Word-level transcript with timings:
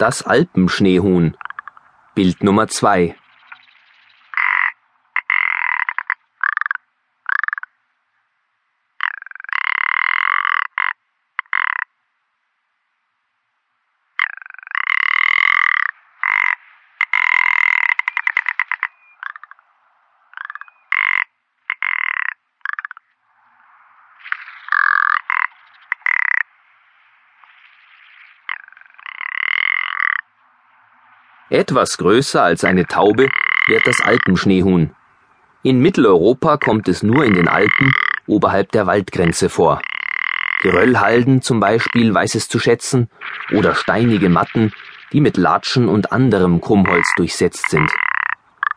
Das 0.00 0.22
Alpenschneehuhn. 0.22 1.36
Bild 2.14 2.42
Nummer 2.42 2.68
zwei. 2.68 3.16
Etwas 31.50 31.98
größer 31.98 32.40
als 32.40 32.62
eine 32.62 32.86
Taube 32.86 33.28
wird 33.66 33.84
das 33.84 34.00
Alpenschneehuhn. 34.00 34.94
In 35.64 35.80
Mitteleuropa 35.80 36.56
kommt 36.58 36.86
es 36.86 37.02
nur 37.02 37.24
in 37.24 37.34
den 37.34 37.48
Alpen 37.48 37.92
oberhalb 38.28 38.70
der 38.70 38.86
Waldgrenze 38.86 39.48
vor. 39.48 39.82
Geröllhalden 40.62 41.42
zum 41.42 41.58
Beispiel 41.58 42.14
weiß 42.14 42.36
es 42.36 42.48
zu 42.48 42.60
schätzen 42.60 43.10
oder 43.52 43.74
steinige 43.74 44.28
Matten, 44.28 44.72
die 45.12 45.20
mit 45.20 45.36
Latschen 45.36 45.88
und 45.88 46.12
anderem 46.12 46.60
Krummholz 46.60 47.12
durchsetzt 47.16 47.68
sind. 47.68 47.90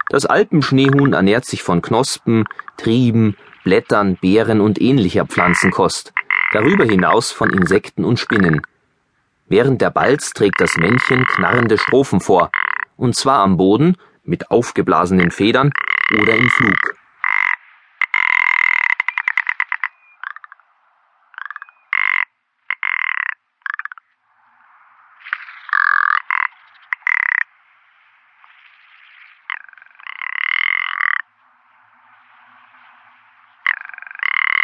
Das 0.09 0.25
Alpenschneehuhn 0.25 1.13
ernährt 1.13 1.45
sich 1.45 1.61
von 1.61 1.83
Knospen, 1.83 2.45
Trieben, 2.77 3.37
Blättern, 3.63 4.17
Beeren 4.19 4.61
und 4.61 4.81
ähnlicher 4.81 5.27
Pflanzenkost, 5.27 6.11
darüber 6.51 6.85
hinaus 6.85 7.31
von 7.31 7.51
Insekten 7.51 8.03
und 8.03 8.19
Spinnen. 8.19 8.61
Während 9.47 9.81
der 9.81 9.91
Balz 9.91 10.31
trägt 10.31 10.59
das 10.59 10.77
Männchen 10.77 11.27
knarrende 11.27 11.77
Strophen 11.77 12.19
vor, 12.19 12.49
und 12.95 13.15
zwar 13.15 13.39
am 13.39 13.57
Boden 13.57 13.97
mit 14.23 14.51
aufgeblasenen 14.51 15.31
Federn 15.31 15.71
oder 16.19 16.35
im 16.35 16.49
Flug. 16.49 16.95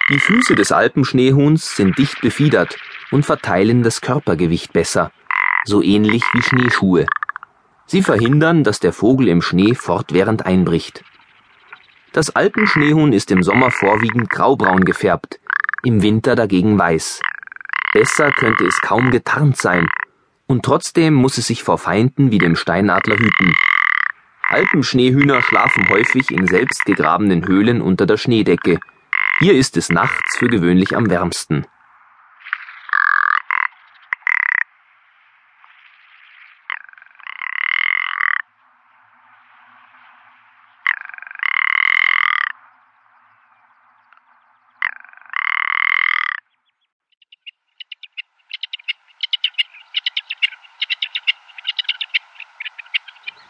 Die 0.09 0.17
Füße 0.19 0.55
des 0.55 0.71
Alpenschneehuhns 0.71 1.75
sind 1.75 1.99
dicht 1.99 2.19
befiedert 2.21 2.77
und 3.11 3.27
verteilen 3.27 3.83
das 3.83 4.01
Körpergewicht 4.01 4.73
besser, 4.73 5.11
so 5.65 5.83
ähnlich 5.83 6.23
wie 6.33 6.41
Schneeschuhe. 6.41 7.05
Sie 7.89 8.03
verhindern, 8.03 8.63
dass 8.63 8.79
der 8.79 8.93
Vogel 8.93 9.27
im 9.29 9.41
Schnee 9.41 9.73
fortwährend 9.73 10.45
einbricht. 10.45 11.03
Das 12.11 12.29
Alpenschneehuhn 12.29 13.13
ist 13.13 13.31
im 13.31 13.41
Sommer 13.41 13.71
vorwiegend 13.71 14.29
graubraun 14.29 14.85
gefärbt, 14.85 15.39
im 15.83 16.03
Winter 16.03 16.35
dagegen 16.35 16.77
weiß. 16.77 17.19
Besser 17.91 18.29
könnte 18.31 18.67
es 18.67 18.79
kaum 18.81 19.09
getarnt 19.09 19.57
sein, 19.57 19.87
und 20.45 20.63
trotzdem 20.63 21.15
muss 21.15 21.39
es 21.39 21.47
sich 21.47 21.63
vor 21.63 21.79
Feinden 21.79 22.29
wie 22.29 22.37
dem 22.37 22.55
Steinadler 22.55 23.17
hüten. 23.17 23.55
Alpenschneehühner 24.49 25.41
schlafen 25.41 25.89
häufig 25.89 26.29
in 26.29 26.45
selbst 26.45 26.85
gegrabenen 26.85 27.47
Höhlen 27.47 27.81
unter 27.81 28.05
der 28.05 28.17
Schneedecke. 28.17 28.79
Hier 29.39 29.55
ist 29.55 29.77
es 29.77 29.89
nachts 29.89 30.37
für 30.37 30.47
gewöhnlich 30.47 30.95
am 30.95 31.09
wärmsten. 31.09 31.65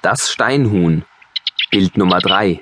Das 0.02 0.32
Steinhuhn. 0.32 1.04
Bild 1.72 1.98
Nummer 1.98 2.20
drei. 2.20 2.62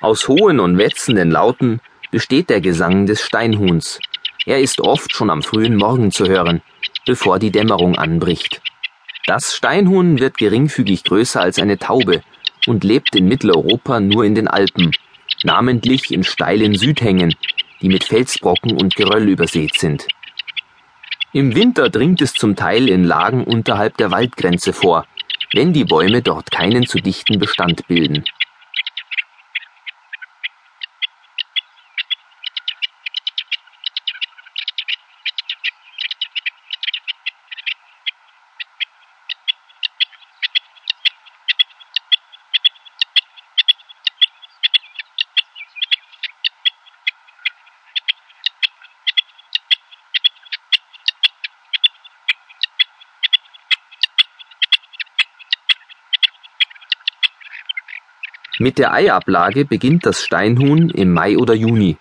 Aus 0.00 0.28
hohen 0.28 0.60
und 0.60 0.78
wetzenden 0.78 1.32
Lauten 1.32 1.80
besteht 2.12 2.50
der 2.50 2.60
Gesang 2.60 3.06
des 3.06 3.20
Steinhuhns. 3.20 3.98
Er 4.46 4.60
ist 4.60 4.80
oft 4.80 5.12
schon 5.12 5.28
am 5.28 5.42
frühen 5.42 5.74
Morgen 5.74 6.12
zu 6.12 6.26
hören, 6.26 6.62
bevor 7.04 7.40
die 7.40 7.50
Dämmerung 7.50 7.98
anbricht. 7.98 8.62
Das 9.28 9.54
Steinhuhn 9.54 10.20
wird 10.20 10.38
geringfügig 10.38 11.04
größer 11.04 11.42
als 11.42 11.58
eine 11.58 11.76
Taube 11.76 12.22
und 12.66 12.82
lebt 12.82 13.14
in 13.14 13.28
Mitteleuropa 13.28 14.00
nur 14.00 14.24
in 14.24 14.34
den 14.34 14.48
Alpen, 14.48 14.92
namentlich 15.42 16.10
in 16.14 16.24
steilen 16.24 16.74
Südhängen, 16.74 17.34
die 17.82 17.90
mit 17.90 18.04
Felsbrocken 18.04 18.72
und 18.80 18.96
Geröll 18.96 19.28
übersät 19.28 19.78
sind. 19.78 20.08
Im 21.34 21.54
Winter 21.54 21.90
dringt 21.90 22.22
es 22.22 22.32
zum 22.32 22.56
Teil 22.56 22.88
in 22.88 23.04
Lagen 23.04 23.44
unterhalb 23.44 23.98
der 23.98 24.10
Waldgrenze 24.10 24.72
vor, 24.72 25.04
wenn 25.52 25.74
die 25.74 25.84
Bäume 25.84 26.22
dort 26.22 26.50
keinen 26.50 26.86
zu 26.86 26.96
dichten 26.96 27.38
Bestand 27.38 27.86
bilden. 27.86 28.24
Mit 58.60 58.78
der 58.78 58.92
Eiablage 58.92 59.64
beginnt 59.64 60.04
das 60.04 60.24
Steinhuhn 60.24 60.90
im 60.90 61.12
Mai 61.12 61.36
oder 61.36 61.54
Juni. 61.54 61.96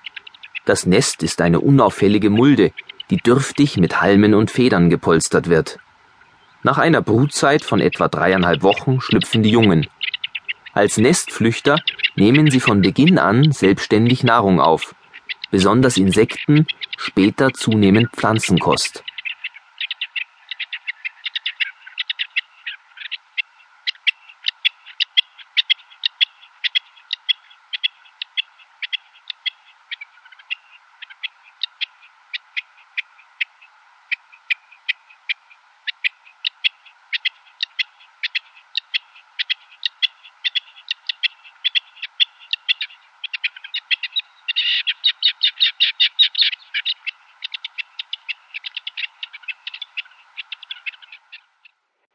Das 0.66 0.88
Nest 0.88 1.22
ist 1.22 1.40
eine 1.40 1.60
unauffällige 1.60 2.32
Mulde, 2.32 2.72
die 3.12 3.18
dürftig 3.18 3.78
mit 3.78 4.02
Halmen 4.02 4.34
und 4.34 4.50
Federn 4.50 4.90
gepolstert 4.90 5.50
wird. 5.50 5.78
Nach 6.64 6.80
einer 6.80 7.04
Brutzeit 7.04 7.64
von 7.64 7.80
etwa 7.80 8.08
dreieinhalb 8.08 8.64
Wochen 8.64 9.00
schlüpfen 9.02 9.44
die 9.44 9.52
Jungen. 9.52 9.86
Als 10.74 10.98
Nestflüchter 10.98 11.80
nehmen 12.16 12.50
sie 12.50 12.60
von 12.60 12.82
Beginn 12.82 13.20
an 13.20 13.52
selbstständig 13.52 14.24
Nahrung 14.24 14.60
auf, 14.60 14.96
besonders 15.52 15.98
Insekten, 15.98 16.66
später 16.98 17.54
zunehmend 17.54 18.10
Pflanzenkost. 18.16 19.04